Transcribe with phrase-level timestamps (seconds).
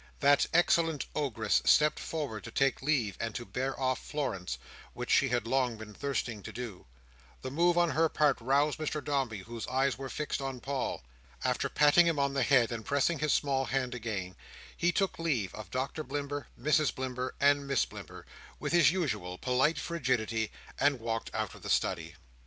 [0.19, 4.57] That excellent ogress stepped forward to take leave and to bear off Florence,
[4.93, 6.87] which she had long been thirsting to do.
[7.43, 11.03] The move on her part roused Mr Dombey, whose eyes were fixed on Paul.
[11.43, 14.35] After patting him on the head, and pressing his small hand again,
[14.75, 18.25] he took leave of Doctor Blimber, Mrs Blimber, and Miss Blimber,
[18.59, 22.15] with his usual polite frigidity, and walked out of the study.